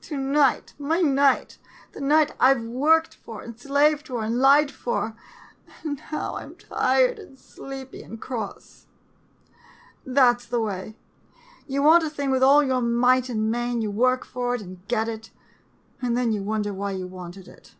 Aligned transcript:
To 0.00 0.16
night— 0.16 0.74
my 0.90 1.00
night— 1.00 1.58
the 1.94 2.00
night 2.00 2.34
I 2.40 2.52
Ve 2.52 2.66
worked 2.66 3.14
for, 3.14 3.42
and 3.42 3.56
slaved 3.56 4.08
for, 4.08 4.24
and 4.24 4.38
lied 4.40 4.72
for— 4.72 5.14
and 5.84 6.02
now, 6.10 6.34
I 6.34 6.42
'm 6.42 6.56
tired, 6.56 7.20
and 7.20 7.38
sleepy, 7.38 8.02
and 8.02 8.20
cross! 8.20 8.88
That 10.04 10.40
's 10.40 10.46
the 10.46 10.58
way. 10.60 10.96
You 11.68 11.84
want 11.84 12.02
a 12.02 12.10
thing 12.10 12.32
with 12.32 12.42
all 12.42 12.64
your 12.64 12.80
might 12.80 13.28
and 13.28 13.52
main, 13.52 13.80
you 13.80 13.92
work 13.92 14.24
for 14.24 14.52
it— 14.56 14.62
and 14.62 14.84
get 14.88 15.08
it— 15.08 15.30
and 16.02 16.16
then 16.16 16.32
you 16.32 16.42
wonder 16.42 16.74
why 16.74 16.90
you 16.90 17.06
wanted 17.06 17.46
it. 17.46 17.76